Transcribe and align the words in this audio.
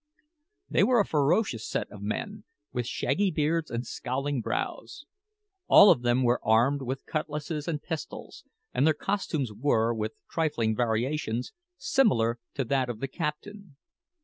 They 0.67 0.81
were 0.83 0.99
a 0.99 1.05
ferocious 1.05 1.63
set 1.69 1.87
of 1.91 2.01
men, 2.01 2.43
with 2.73 2.87
shaggy 2.87 3.29
beards 3.29 3.69
and 3.69 3.85
scowling 3.85 4.41
brows. 4.41 5.05
All 5.67 5.91
of 5.91 6.01
them 6.01 6.23
were 6.23 6.41
armed 6.43 6.81
with 6.81 7.05
cutlasses 7.05 7.67
and 7.67 7.83
pistols, 7.83 8.43
and 8.73 8.87
their 8.87 8.95
costumes 8.95 9.53
were, 9.53 9.93
with 9.93 10.13
trifling 10.27 10.75
variations, 10.75 11.53
similar 11.77 12.39
to 12.55 12.63
that 12.63 12.89
of 12.89 12.99
the 12.99 13.07
captain. 13.07 13.75